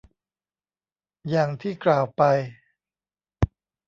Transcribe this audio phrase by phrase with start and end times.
[1.29, 2.21] อย่างที่กล่าวไป